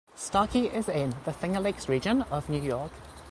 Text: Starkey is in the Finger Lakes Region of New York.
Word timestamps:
Starkey 0.15 0.65
is 0.65 0.89
in 0.89 1.13
the 1.25 1.31
Finger 1.31 1.59
Lakes 1.59 1.87
Region 1.87 2.23
of 2.31 2.49
New 2.49 2.59
York. 2.59 2.91